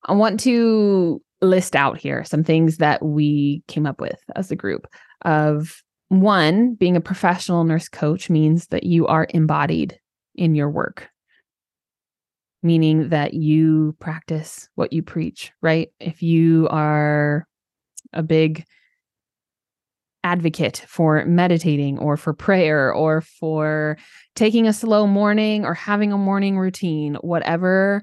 I 0.04 0.14
want 0.14 0.40
to 0.40 1.22
list 1.40 1.76
out 1.76 1.98
here 1.98 2.24
some 2.24 2.44
things 2.44 2.78
that 2.78 3.04
we 3.04 3.62
came 3.68 3.86
up 3.86 4.00
with 4.00 4.20
as 4.36 4.50
a 4.50 4.56
group 4.56 4.86
of 5.22 5.82
one 6.08 6.74
being 6.74 6.96
a 6.96 7.00
professional 7.00 7.64
nurse 7.64 7.88
coach 7.88 8.28
means 8.28 8.66
that 8.68 8.84
you 8.84 9.06
are 9.06 9.26
embodied 9.30 9.98
in 10.34 10.54
your 10.54 10.70
work 10.70 11.08
meaning 12.62 13.08
that 13.08 13.34
you 13.34 13.96
practice 14.00 14.68
what 14.74 14.92
you 14.92 15.02
preach 15.02 15.52
right? 15.62 15.90
If 16.00 16.22
you 16.22 16.68
are 16.70 17.46
a 18.12 18.22
big 18.22 18.64
advocate 20.24 20.84
for 20.86 21.24
meditating 21.24 21.98
or 21.98 22.16
for 22.16 22.32
prayer 22.32 22.92
or 22.92 23.20
for 23.20 23.96
taking 24.36 24.68
a 24.68 24.72
slow 24.72 25.06
morning 25.06 25.64
or 25.64 25.74
having 25.74 26.12
a 26.12 26.18
morning 26.18 26.56
routine 26.56 27.16
whatever 27.22 28.02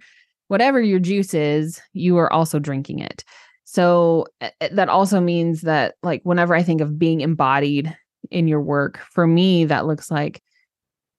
whatever 0.49 0.81
your 0.81 0.99
juice 0.99 1.33
is 1.33 1.79
you 1.93 2.17
are 2.17 2.31
also 2.33 2.59
drinking 2.59 2.99
it. 2.99 3.23
So 3.63 4.25
eh, 4.41 4.49
eh, 4.59 4.69
that 4.73 4.89
also 4.89 5.21
means 5.21 5.61
that 5.61 5.95
like 6.03 6.21
whenever 6.23 6.55
i 6.55 6.63
think 6.63 6.81
of 6.81 6.99
being 6.99 7.21
embodied 7.21 7.95
in 8.31 8.47
your 8.47 8.61
work 8.61 8.99
for 9.11 9.25
me 9.25 9.65
that 9.65 9.85
looks 9.85 10.11
like 10.11 10.41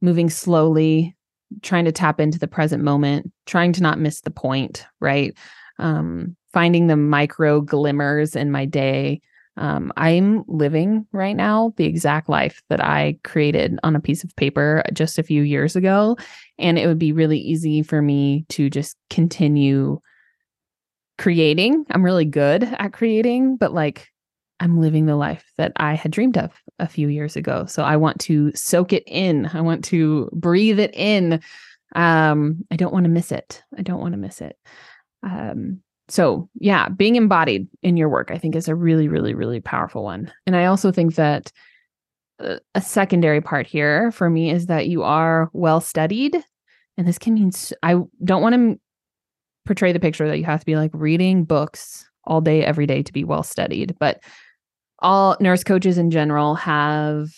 moving 0.03 0.29
slowly 0.29 1.17
trying 1.63 1.85
to 1.85 1.93
tap 1.93 2.21
into 2.21 2.39
the 2.39 2.49
present 2.49 2.83
moment 2.83 3.31
trying 3.47 3.73
to 3.73 3.83
not 3.83 3.99
miss 3.99 4.21
the 4.21 4.31
point 4.31 4.87
right 5.01 5.37
um 5.79 6.37
finding 6.53 6.87
the 6.87 6.97
micro 6.97 7.61
glimmers 7.61 8.37
in 8.37 8.51
my 8.51 8.65
day 8.65 9.21
um, 9.57 9.93
I'm 9.97 10.45
living 10.49 11.07
right 11.13 11.37
now 11.37 11.75
the 11.77 11.85
exact 11.85 12.31
life 12.31 12.63
that 12.71 12.83
I 12.83 13.19
created 13.25 13.79
on 13.83 13.95
a 13.95 14.01
piece 14.01 14.25
of 14.25 14.35
paper 14.37 14.83
just 14.93 15.19
a 15.19 15.23
few 15.23 15.43
years 15.43 15.77
ago. 15.77 16.17
And 16.59 16.79
it 16.79 16.87
would 16.87 16.99
be 16.99 17.13
really 17.13 17.39
easy 17.39 17.83
for 17.83 18.01
me 18.01 18.47
to 18.51 18.71
just 18.71 18.97
continue 19.11 20.01
creating. 21.19 21.85
I'm 21.91 22.03
really 22.03 22.25
good 22.25 22.65
at 22.65 22.95
creating, 22.95 23.57
but 23.57 23.75
like 23.75 24.10
I'm 24.61 24.81
living 24.81 25.07
the 25.07 25.17
life 25.17 25.53
that 25.57 25.73
I 25.77 25.95
had 25.95 26.13
dreamed 26.13 26.39
of 26.39 26.53
a 26.79 26.87
few 26.87 27.09
years 27.09 27.35
ago. 27.35 27.67
So 27.67 27.83
I 27.83 27.97
want 27.97 28.21
to 28.21 28.53
soak 28.55 28.93
it 28.93 29.05
in. 29.07 29.51
I 29.53 29.61
want 29.63 29.85
to 29.87 30.29
breathe 30.33 30.79
it 30.79 30.95
in. 30.95 31.41
Um, 31.97 32.65
I 32.71 32.77
don't 32.77 32.93
want 32.93 33.05
to 33.05 33.11
miss 33.11 33.33
it. 33.33 33.63
I 33.77 33.83
don't 33.83 34.01
want 34.01 34.13
to 34.13 34.19
miss 34.19 34.41
it. 34.41 34.57
Um, 35.23 35.83
so 36.11 36.49
yeah 36.59 36.89
being 36.89 37.17
embodied 37.17 37.69
in 37.83 37.97
your 37.97 38.09
work 38.09 38.31
i 38.31 38.39
think 38.39 38.55
is 38.55 38.69
a 38.69 38.75
really 38.75 39.09
really 39.09 39.35
really 39.35 39.61
powerful 39.61 40.03
one 40.03 40.31
and 40.47 40.57
i 40.57 40.65
also 40.67 40.93
think 40.93 41.15
that 41.15 41.53
uh, 42.41 42.57
a 42.75 42.81
secondary 42.81 43.41
part 43.41 43.67
here 43.67 44.11
for 44.11 44.29
me 44.29 44.51
is 44.51 44.67
that 44.67 44.89
you 44.89 45.03
are 45.03 45.51
well 45.53 45.81
studied 45.81 46.37
and 46.99 47.07
this 47.07 47.19
can 47.19 47.35
mean 47.35 47.51
i 47.83 47.95
don't 48.25 48.43
want 48.43 48.55
to 48.55 48.79
portray 49.67 49.93
the 49.93 50.01
picture 50.01 50.27
that 50.27 50.39
you 50.39 50.45
have 50.45 50.61
to 50.61 50.67
be 50.67 50.77
like 50.77 50.91
reading 50.93 51.45
books 51.45 52.09
all 52.25 52.41
day 52.41 52.65
every 52.65 52.87
day 52.87 53.03
to 53.03 53.13
be 53.13 53.25
well 53.25 53.43
studied 53.43 53.95
but 54.01 54.21
all 55.03 55.37
nurse 55.41 55.65
coaches 55.65 55.99
in 55.99 56.11
general 56.11 56.55
have 56.55 57.31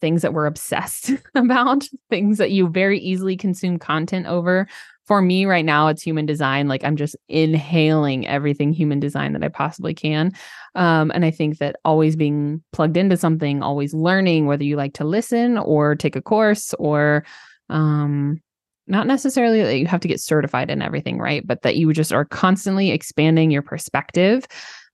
things 0.00 0.22
that 0.22 0.34
we're 0.34 0.46
obsessed 0.46 1.12
about 1.34 1.88
things 2.10 2.38
that 2.38 2.50
you 2.50 2.68
very 2.68 2.98
easily 2.98 3.36
consume 3.36 3.78
content 3.78 4.26
over. 4.26 4.68
For 5.06 5.20
me 5.20 5.44
right 5.44 5.64
now 5.64 5.88
it's 5.88 6.02
human 6.02 6.26
design. 6.26 6.68
Like 6.68 6.84
i'm 6.84 6.96
just 6.96 7.16
inhaling 7.28 8.26
everything 8.26 8.72
human 8.72 9.00
design 9.00 9.32
that 9.32 9.44
i 9.44 9.48
possibly 9.48 9.94
can. 9.94 10.32
Um, 10.74 11.10
and 11.14 11.24
i 11.24 11.30
think 11.30 11.58
that 11.58 11.76
always 11.84 12.16
being 12.16 12.62
plugged 12.72 12.96
into 12.96 13.16
something 13.16 13.62
always 13.62 13.94
learning 13.94 14.46
whether 14.46 14.64
you 14.64 14.76
like 14.76 14.94
to 14.94 15.04
listen 15.04 15.58
or 15.58 15.94
take 15.94 16.16
a 16.16 16.22
course 16.22 16.74
or 16.78 17.24
um, 17.70 18.42
not 18.86 19.06
necessarily 19.06 19.62
that 19.62 19.78
you 19.78 19.86
have 19.86 20.00
to 20.00 20.08
get 20.08 20.20
certified 20.20 20.70
in 20.70 20.82
everything 20.82 21.18
right? 21.18 21.46
But 21.46 21.62
that 21.62 21.76
you 21.76 21.90
just 21.92 22.12
are 22.12 22.26
constantly 22.26 22.90
expanding 22.90 23.50
your 23.50 23.62
perspective. 23.62 24.46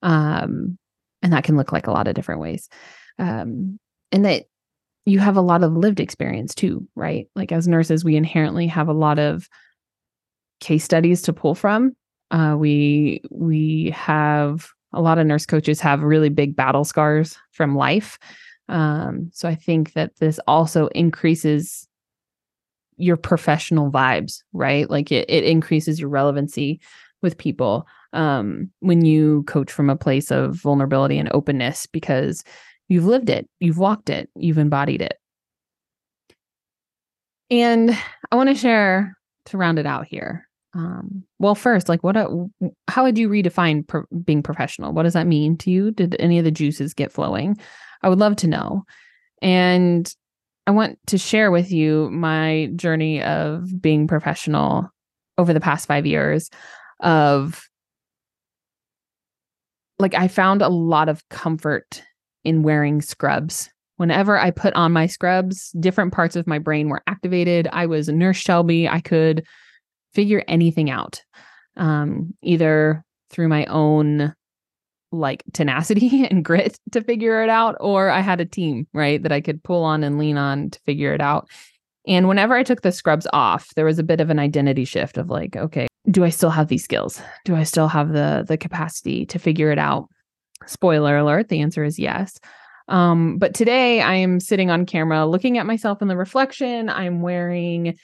Um, 0.03 0.79
and 1.23 1.33
that 1.33 1.45
can 1.45 1.57
look 1.57 1.73
like 1.73 1.87
a 1.87 1.93
lot 1.93 2.09
of 2.09 2.15
different 2.15 2.41
ways 2.41 2.69
um, 3.19 3.79
and 4.13 4.25
that 4.25 4.45
you 5.07 5.19
have 5.19 5.37
a 5.37 5.43
lot 5.43 5.63
of 5.63 5.73
lived 5.73 6.01
experience 6.01 6.55
too 6.55 6.87
right 6.95 7.29
like 7.35 7.53
as 7.53 7.67
nurses 7.67 8.05
we 8.05 8.17
inherently 8.17 8.67
have 8.67 8.89
a 8.89 8.93
lot 8.93 9.19
of 9.19 9.49
case 10.61 10.85
studies 10.85 11.23
to 11.23 11.33
pull 11.33 11.55
from. 11.55 11.97
Uh, 12.31 12.55
we 12.57 13.23
we 13.31 13.91
have 13.97 14.69
a 14.93 15.01
lot 15.01 15.19
of 15.19 15.27
nurse 15.27 15.47
coaches 15.47 15.81
have 15.81 16.03
really 16.03 16.29
big 16.29 16.55
battle 16.55 16.85
scars 16.85 17.37
from 17.51 17.75
life. 17.75 18.19
Um, 18.69 19.31
so 19.33 19.49
I 19.49 19.55
think 19.57 19.95
that 19.95 20.17
this 20.19 20.39
also 20.47 20.87
increases 20.89 21.89
your 22.97 23.17
professional 23.17 23.91
vibes, 23.91 24.43
right? 24.53 24.89
Like 24.89 25.11
it, 25.11 25.29
it 25.29 25.45
increases 25.45 25.99
your 25.99 26.09
relevancy 26.09 26.81
with 27.23 27.39
people 27.39 27.87
um, 28.13 28.71
when 28.81 29.05
you 29.05 29.45
coach 29.45 29.71
from 29.71 29.91
a 29.91 29.97
place 29.97 30.31
of 30.31 30.55
vulnerability 30.55 31.19
and 31.19 31.31
openness 31.33 31.87
because 31.87 32.45
you've 32.89 33.07
lived 33.07 33.31
it, 33.31 33.49
you've 33.61 33.79
walked 33.79 34.11
it, 34.11 34.29
you've 34.37 34.59
embodied 34.59 35.03
it. 35.03 35.15
And 37.51 37.97
I 38.31 38.37
want 38.37 38.49
to 38.49 38.55
share 38.55 39.17
to 39.47 39.57
round 39.57 39.79
it 39.79 39.87
out 39.87 40.07
here 40.07 40.49
um, 40.75 41.25
well, 41.39 41.55
first, 41.55 41.89
like 41.89 42.05
what, 42.05 42.17
a, 42.17 42.47
how 42.89 43.05
would 43.05 43.19
you 43.19 43.29
redefine 43.29 43.87
pro- 43.87 44.05
being 44.25 44.43
professional? 44.43 44.93
What 44.93 45.03
does 45.03 45.15
that 45.15 45.27
mean 45.27 45.57
to 45.59 45.71
you? 45.71 45.91
Did 45.91 46.17
any 46.21 46.39
of 46.39 46.45
the 46.45 46.51
juices 46.51 46.95
get 46.95 47.13
flowing? 47.13 47.57
I 48.03 48.09
would 48.09 48.19
love 48.19 48.37
to 48.37 48.47
know. 48.47 48.85
And 49.43 50.13
I 50.67 50.71
want 50.71 50.99
to 51.09 51.19
share 51.19 51.51
with 51.51 51.73
you 51.73 52.11
my 52.11 52.71
journey 52.77 53.23
of 53.23 53.81
being 53.81 54.07
professional 54.07 54.89
over 55.39 55.53
the 55.53 55.61
past 55.61 55.89
five 55.89 56.07
years 56.07 56.51
of 57.01 57.67
like 60.01 60.15
I 60.15 60.29
found 60.29 60.63
a 60.63 60.69
lot 60.69 61.09
of 61.09 61.29
comfort 61.29 62.03
in 62.45 62.63
wearing 62.63 63.03
scrubs. 63.03 63.69
Whenever 63.97 64.39
I 64.39 64.51
put 64.51 64.73
on 64.75 64.93
my 64.93 65.07
scrubs, 65.07 65.71
different 65.73 66.13
parts 66.13 66.35
of 66.35 66.47
my 66.47 66.59
brain 66.59 66.89
were 66.89 67.03
activated. 67.07 67.69
I 67.73 67.87
was 67.87 68.09
nurse 68.09 68.39
Shelby. 68.39 68.89
I 68.89 69.01
could 69.01 69.47
figure 70.15 70.43
anything 70.49 70.91
out, 70.91 71.23
um, 71.77 72.35
either 72.43 73.05
through 73.29 73.49
my 73.49 73.67
own 73.67 74.35
like 75.13 75.43
tenacity 75.53 76.27
and 76.31 76.45
grit 76.45 76.79
to 76.93 77.03
figure 77.03 77.43
it 77.43 77.51
out, 77.51 77.77
or 77.81 78.11
I 78.11 78.21
had 78.21 78.41
a 78.41 78.47
team, 78.47 78.87
right, 78.95 79.23
that 79.23 79.33
I 79.33 79.41
could 79.41 79.63
pull 79.63 79.85
on 79.85 80.03
and 80.03 80.19
lean 80.19 80.39
on 80.39 80.71
to 80.71 80.81
figure 80.87 81.13
it 81.13 81.21
out. 81.21 81.49
And 82.07 82.29
whenever 82.29 82.55
I 82.55 82.63
took 82.63 82.83
the 82.83 82.93
scrubs 82.93 83.27
off, 83.33 83.75
there 83.75 83.85
was 83.85 83.99
a 83.99 84.05
bit 84.05 84.21
of 84.21 84.31
an 84.31 84.39
identity 84.39 84.85
shift 84.85 85.19
of 85.19 85.29
like, 85.29 85.57
okay, 85.57 85.87
do 86.11 86.25
I 86.25 86.31
still 86.31 86.51
have 86.51 86.69
these 86.69 86.85
skills? 86.85 87.21
Do 87.45 87.55
I 87.55 87.63
still 87.63 87.89
have 87.89 88.13
the 88.13 88.45
the 88.47 88.57
capacity 88.57 89.27
to 89.27 89.39
figure 89.39 89.71
it 89.71 89.79
out? 89.79 90.09
Spoiler 90.67 91.17
alert, 91.19 91.49
the 91.49 91.61
answer 91.61 91.85
is 91.85 91.99
yes. 91.99 92.39
Um, 92.89 93.39
but 93.39 93.55
today 93.55 94.01
I 94.01 94.15
am 94.15 94.41
sitting 94.41 94.71
on 94.71 94.87
camera 94.87 95.27
looking 95.27 95.59
at 95.59 95.67
myself 95.67 96.03
in 96.03 96.09
the 96.09 96.17
reflection. 96.17 96.89
I'm 96.89 97.23
wearing 97.23 97.97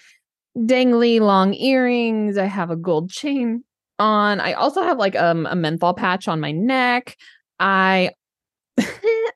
dangly 0.56 1.20
long 1.20 1.54
earrings. 1.54 2.38
I 2.38 2.44
have 2.44 2.70
a 2.70 2.76
gold 2.76 3.10
chain 3.10 3.64
on. 3.98 4.40
I 4.40 4.52
also 4.52 4.82
have 4.82 4.98
like 4.98 5.16
um, 5.16 5.46
a 5.46 5.56
menthol 5.56 5.94
patch 5.94 6.28
on 6.28 6.40
my 6.40 6.52
neck. 6.52 7.16
I 7.58 8.10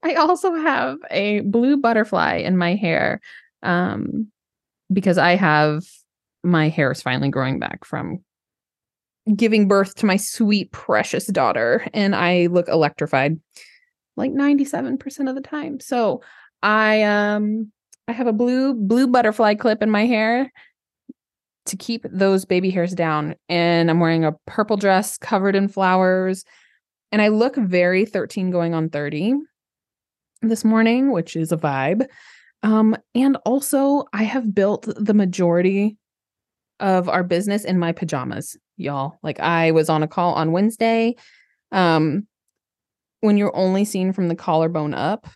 I 0.03 0.15
also 0.19 0.55
have 0.55 0.99
a 1.11 1.41
blue 1.41 1.79
butterfly 1.79 2.37
in 2.37 2.57
my 2.57 2.75
hair 2.75 3.21
um, 3.63 4.31
because 4.93 5.19
I 5.19 5.37
have 5.37 5.85
my 6.43 6.69
hair 6.69 6.91
is 6.91 7.03
finally 7.03 7.29
growing 7.29 7.59
back 7.59 7.85
from 7.85 8.25
giving 9.37 9.69
birth 9.69 9.95
to 9.97 10.07
my 10.07 10.17
sweet 10.17 10.73
precious 10.73 11.27
daughter 11.27 11.87
and 11.93 12.17
I 12.17 12.47
look 12.47 12.69
electrified 12.69 13.39
like 14.17 14.33
97% 14.33 15.29
of 15.29 15.35
the 15.35 15.41
time. 15.41 15.81
So 15.81 16.23
I 16.63 17.03
um 17.03 17.71
I 18.09 18.13
have 18.13 18.27
a 18.27 18.33
blue 18.33 18.75
blue 18.75 19.07
butterfly 19.07 19.55
clip 19.55 19.83
in 19.83 19.91
my 19.91 20.07
hair 20.07 20.51
to 21.67 21.77
keep 21.77 22.05
those 22.11 22.45
baby 22.45 22.71
hairs 22.71 22.95
down. 22.95 23.35
And 23.49 23.91
I'm 23.91 24.01
wearing 24.01 24.25
a 24.25 24.37
purple 24.47 24.77
dress 24.77 25.17
covered 25.19 25.55
in 25.55 25.69
flowers. 25.69 26.45
And 27.13 27.23
I 27.23 27.29
look 27.29 27.57
very 27.57 28.05
13 28.05 28.51
going 28.51 28.75
on 28.75 28.89
30 28.89 29.35
this 30.43 30.65
morning, 30.65 31.13
which 31.13 31.37
is 31.37 31.53
a 31.53 31.57
vibe. 31.57 32.07
Um, 32.63 32.97
and 33.15 33.37
also, 33.45 34.05
I 34.13 34.25
have 34.25 34.55
built 34.55 34.89
the 34.97 35.15
majority 35.15 35.97
of 36.79 37.09
our 37.09 37.25
business 37.25 37.65
in 37.65 37.79
my 37.79 37.93
pajamas, 37.93 38.57
y'all. 38.77 39.19
Like, 39.23 39.41
I 39.41 39.71
was 39.71 39.89
on 39.89 40.03
a 40.03 40.09
call 40.09 40.35
on 40.35 40.53
Wednesday. 40.53 41.17
Um, 41.73 42.27
when 43.21 43.37
you're 43.37 43.57
only 43.57 43.85
seen 43.85 44.13
from 44.13 44.29
the 44.29 44.35
collarbone 44.35 44.95
up, 44.95 45.27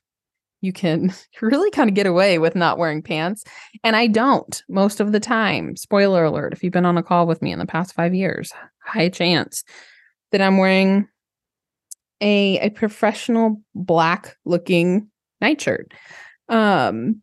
you 0.65 0.73
can 0.73 1.13
really 1.43 1.71
kind 1.71 1.89
of 1.89 1.95
get 1.95 2.07
away 2.07 2.39
with 2.39 2.57
not 2.57 2.79
wearing 2.79 3.03
pants. 3.03 3.45
And 3.85 3.95
I 3.95 4.07
don't 4.07 4.63
most 4.69 5.01
of 5.01 5.13
the 5.13 5.21
time. 5.21 5.77
Spoiler 5.77 6.25
alert 6.25 6.53
if 6.53 6.65
you've 6.65 6.73
been 6.73 6.87
on 6.87 6.99
a 6.99 7.03
call 7.03 7.27
with 7.27 7.43
me 7.43 7.53
in 7.53 7.59
the 7.59 7.67
past 7.67 7.95
five 7.95 8.15
years, 8.15 8.53
high 8.83 9.09
chance 9.09 9.63
that 10.33 10.41
I'm 10.41 10.59
wearing 10.59 11.07
a, 12.21 12.59
a 12.61 12.71
professional 12.71 13.63
black 13.75 14.37
looking 14.45 15.09
nightshirt. 15.41 15.93
Um, 16.49 17.23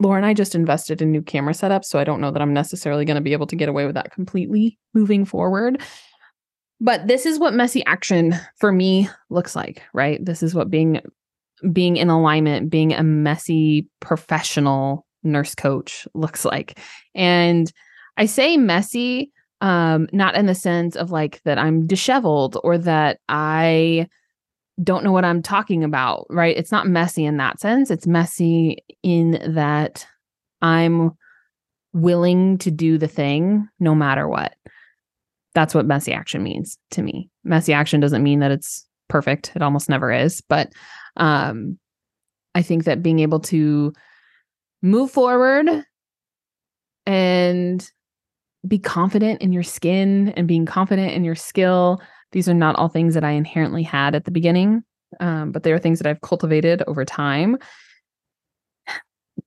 Laura 0.00 0.16
and 0.16 0.26
I 0.26 0.34
just 0.34 0.54
invested 0.54 1.00
in 1.00 1.12
new 1.12 1.22
camera 1.22 1.54
setups, 1.54 1.86
so 1.86 1.98
I 1.98 2.04
don't 2.04 2.20
know 2.20 2.30
that 2.30 2.42
I'm 2.42 2.52
necessarily 2.52 3.04
going 3.04 3.16
to 3.16 3.20
be 3.20 3.32
able 3.32 3.46
to 3.46 3.56
get 3.56 3.68
away 3.68 3.86
with 3.86 3.94
that 3.94 4.12
completely 4.12 4.78
moving 4.92 5.24
forward. 5.24 5.80
But 6.80 7.06
this 7.06 7.24
is 7.24 7.38
what 7.38 7.54
messy 7.54 7.84
action 7.86 8.34
for 8.58 8.72
me 8.72 9.08
looks 9.30 9.54
like, 9.54 9.82
right? 9.92 10.22
This 10.24 10.42
is 10.42 10.54
what 10.54 10.70
being 10.70 11.00
being 11.72 11.96
in 11.96 12.10
alignment, 12.10 12.68
being 12.68 12.92
a 12.92 13.02
messy 13.02 13.88
professional 14.00 15.06
nurse 15.22 15.54
coach 15.54 16.06
looks 16.14 16.44
like. 16.44 16.78
And 17.14 17.72
I 18.16 18.26
say 18.26 18.56
messy 18.56 19.32
um 19.60 20.08
not 20.12 20.34
in 20.34 20.46
the 20.46 20.54
sense 20.54 20.96
of 20.96 21.10
like 21.10 21.40
that 21.44 21.58
I'm 21.58 21.86
disheveled 21.86 22.58
or 22.64 22.76
that 22.78 23.20
I 23.28 24.08
don't 24.82 25.04
know 25.04 25.12
what 25.12 25.24
I'm 25.24 25.42
talking 25.42 25.84
about, 25.84 26.26
right? 26.30 26.56
It's 26.56 26.72
not 26.72 26.88
messy 26.88 27.24
in 27.24 27.36
that 27.36 27.60
sense. 27.60 27.90
It's 27.90 28.06
messy 28.06 28.78
in 29.02 29.54
that 29.54 30.06
I'm 30.62 31.12
willing 31.92 32.58
to 32.58 32.70
do 32.70 32.98
the 32.98 33.08
thing 33.08 33.68
no 33.78 33.94
matter 33.94 34.26
what. 34.26 34.54
That's 35.54 35.74
what 35.74 35.86
messy 35.86 36.12
action 36.12 36.42
means 36.42 36.76
to 36.90 37.02
me. 37.02 37.30
Messy 37.44 37.72
action 37.72 38.00
doesn't 38.00 38.24
mean 38.24 38.40
that 38.40 38.50
it's 38.50 38.84
perfect. 39.08 39.52
It 39.54 39.62
almost 39.62 39.88
never 39.88 40.10
is, 40.10 40.40
but 40.40 40.72
um 41.16 41.78
I 42.56 42.62
think 42.62 42.84
that 42.84 43.02
being 43.02 43.18
able 43.20 43.40
to 43.40 43.92
move 44.82 45.10
forward 45.10 45.68
and 47.06 47.90
be 48.66 48.78
confident 48.78 49.42
in 49.42 49.52
your 49.52 49.62
skin 49.62 50.30
and 50.36 50.48
being 50.48 50.66
confident 50.66 51.12
in 51.12 51.24
your 51.24 51.34
skill 51.34 52.00
these 52.34 52.48
are 52.48 52.54
not 52.54 52.74
all 52.74 52.88
things 52.88 53.14
that 53.14 53.22
I 53.22 53.30
inherently 53.30 53.84
had 53.84 54.16
at 54.16 54.24
the 54.24 54.32
beginning, 54.32 54.82
um, 55.20 55.52
but 55.52 55.62
they 55.62 55.72
are 55.72 55.78
things 55.78 56.00
that 56.00 56.08
I've 56.08 56.20
cultivated 56.20 56.82
over 56.88 57.04
time. 57.04 57.58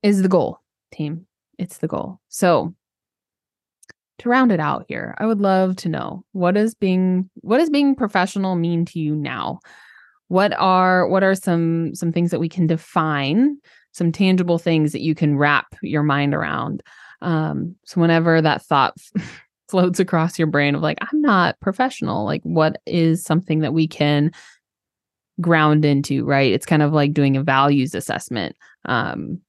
Is 0.01 0.22
the 0.22 0.29
goal, 0.29 0.62
team. 0.94 1.27
It's 1.60 1.79
the 1.79 1.89
goal. 1.89 2.22
So 2.29 2.74
to 4.20 4.29
round 4.29 4.53
it 4.53 4.62
out 4.62 4.86
here, 4.88 5.15
I 5.17 5.25
would 5.25 5.41
love 5.41 5.75
to 5.77 5.89
know 5.89 6.24
what 6.32 6.56
is 6.56 6.75
being 6.75 7.29
what 7.41 7.58
does 7.58 7.70
being 7.70 7.94
professional 7.94 8.56
mean 8.56 8.86
to 8.86 9.00
you 9.00 9.15
now? 9.15 9.60
What 10.29 10.53
are 10.58 11.10
what 11.10 11.24
are 11.24 11.36
some 11.36 11.94
some 11.94 12.13
things 12.13 12.32
that 12.32 12.39
we 12.39 12.48
can 12.48 12.67
define, 12.67 13.58
some 13.91 14.13
tangible 14.13 14.60
things 14.60 14.94
that 14.94 15.01
you 15.01 15.13
can 15.13 15.38
wrap 15.38 15.75
your 15.82 16.03
mind 16.03 16.34
around? 16.34 16.84
Um, 17.22 17.75
so 17.84 18.00
whenever 18.00 18.41
that 18.41 18.62
thought 18.62 18.96
floats 19.70 20.00
across 20.00 20.40
your 20.40 20.48
brain 20.48 20.76
of 20.76 20.82
like 20.82 20.98
i'm 21.02 21.22
not 21.22 21.60
professional. 21.60 22.26
Like 22.26 22.42
what 22.44 22.82
is 22.86 23.24
something 23.24 23.60
that 23.60 23.74
we 23.74 23.88
can 23.88 24.32
ground 25.40 25.86
into 25.86 26.26
right? 26.26 26.52
It's 26.52 26.66
kind 26.66 26.82
of 26.82 26.94
like 26.94 27.14
doing 27.14 27.38
a 27.38 27.44
values 27.44 27.94
assessment. 27.94 28.56
Um 28.86 29.42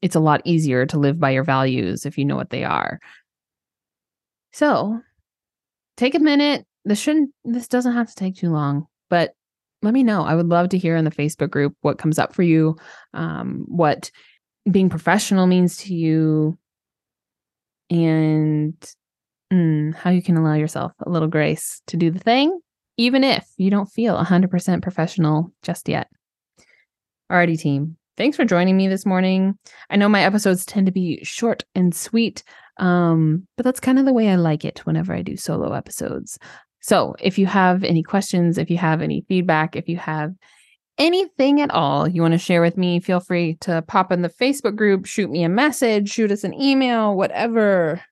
it's 0.00 0.16
a 0.16 0.20
lot 0.20 0.42
easier 0.44 0.84
to 0.86 0.98
live 0.98 1.20
by 1.20 1.30
your 1.30 1.44
values 1.44 2.04
if 2.04 2.18
you 2.18 2.24
know 2.24 2.36
what 2.36 2.50
they 2.50 2.64
are. 2.64 2.98
So 4.52 5.00
take 5.96 6.14
a 6.14 6.18
minute. 6.18 6.66
This 6.84 6.98
shouldn't 6.98 7.30
this 7.44 7.68
doesn't 7.68 7.94
have 7.94 8.08
to 8.08 8.14
take 8.14 8.36
too 8.36 8.50
long 8.50 8.86
but 9.08 9.34
let 9.82 9.92
me 9.92 10.04
know. 10.04 10.22
I 10.22 10.36
would 10.36 10.48
love 10.48 10.68
to 10.70 10.78
hear 10.78 10.96
in 10.96 11.04
the 11.04 11.10
facebook 11.10 11.50
group 11.50 11.74
what 11.80 11.98
comes 11.98 12.18
up 12.18 12.34
for 12.34 12.42
you 12.42 12.76
um 13.14 13.64
what 13.66 14.10
being 14.70 14.88
professional 14.88 15.46
means 15.46 15.78
to 15.78 15.94
you 15.94 16.56
and 17.90 18.74
mm, 19.52 19.94
how 19.94 20.10
you 20.10 20.22
can 20.22 20.36
allow 20.36 20.54
yourself 20.54 20.92
a 21.00 21.10
little 21.10 21.28
grace 21.28 21.82
to 21.88 21.96
do 21.96 22.10
the 22.10 22.18
thing, 22.18 22.58
even 22.96 23.22
if 23.22 23.46
you 23.56 23.70
don't 23.70 23.90
feel 23.90 24.16
100% 24.16 24.82
professional 24.82 25.52
just 25.62 25.88
yet. 25.88 26.08
Alrighty, 27.30 27.58
team. 27.58 27.96
Thanks 28.16 28.36
for 28.36 28.44
joining 28.44 28.76
me 28.76 28.88
this 28.88 29.06
morning. 29.06 29.58
I 29.88 29.96
know 29.96 30.08
my 30.08 30.22
episodes 30.22 30.66
tend 30.66 30.86
to 30.86 30.92
be 30.92 31.20
short 31.22 31.64
and 31.74 31.94
sweet, 31.94 32.42
um, 32.78 33.46
but 33.56 33.64
that's 33.64 33.80
kind 33.80 33.98
of 33.98 34.04
the 34.04 34.12
way 34.12 34.28
I 34.28 34.36
like 34.36 34.64
it 34.64 34.80
whenever 34.80 35.14
I 35.14 35.22
do 35.22 35.36
solo 35.36 35.72
episodes. 35.72 36.38
So 36.80 37.14
if 37.20 37.38
you 37.38 37.46
have 37.46 37.84
any 37.84 38.02
questions, 38.02 38.58
if 38.58 38.70
you 38.70 38.76
have 38.78 39.00
any 39.00 39.24
feedback, 39.28 39.76
if 39.76 39.88
you 39.88 39.96
have 39.98 40.34
anything 40.98 41.62
at 41.62 41.70
all 41.70 42.06
you 42.06 42.20
want 42.20 42.32
to 42.32 42.38
share 42.38 42.60
with 42.60 42.76
me, 42.76 43.00
feel 43.00 43.20
free 43.20 43.56
to 43.62 43.82
pop 43.88 44.12
in 44.12 44.20
the 44.20 44.28
Facebook 44.28 44.76
group, 44.76 45.06
shoot 45.06 45.30
me 45.30 45.42
a 45.42 45.48
message, 45.48 46.10
shoot 46.10 46.30
us 46.30 46.44
an 46.44 46.52
email, 46.60 47.16
whatever 47.16 48.02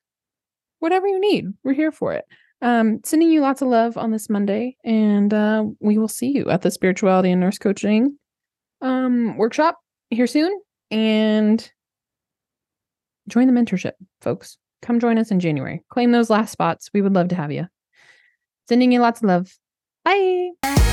whatever 0.81 1.07
you 1.07 1.19
need. 1.19 1.45
We're 1.63 1.73
here 1.73 1.91
for 1.91 2.13
it. 2.13 2.25
Um, 2.61 2.99
sending 3.03 3.31
you 3.31 3.41
lots 3.41 3.61
of 3.61 3.69
love 3.69 3.97
on 3.97 4.11
this 4.11 4.29
Monday, 4.29 4.75
and 4.83 5.33
uh, 5.33 5.63
we 5.79 5.97
will 5.97 6.07
see 6.07 6.29
you 6.29 6.49
at 6.49 6.61
the 6.61 6.69
spirituality 6.69 7.31
and 7.31 7.39
nurse 7.39 7.57
coaching 7.57 8.17
um, 8.81 9.37
workshop 9.37 9.79
here 10.09 10.27
soon. 10.27 10.59
And 10.91 11.71
join 13.27 13.47
the 13.47 13.53
mentorship, 13.53 13.93
folks. 14.21 14.57
Come 14.81 14.99
join 14.99 15.17
us 15.17 15.31
in 15.31 15.39
January. 15.39 15.81
Claim 15.89 16.11
those 16.11 16.29
last 16.29 16.51
spots. 16.51 16.89
We 16.93 17.01
would 17.01 17.13
love 17.13 17.29
to 17.29 17.35
have 17.35 17.51
you. 17.51 17.67
Sending 18.67 18.91
you 18.91 18.99
lots 18.99 19.21
of 19.21 19.27
love. 19.27 19.57
Bye. 20.03 20.90